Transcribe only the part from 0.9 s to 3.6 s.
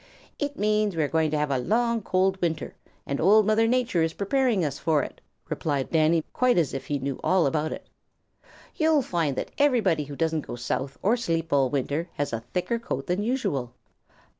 we are going to have a long, hard, cold winter, and Old